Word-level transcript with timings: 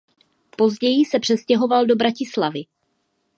Později 0.57 1.05
se 1.05 1.19
přestěhoval 1.19 1.85
do 1.85 1.95
Bratislavy. 1.95 2.63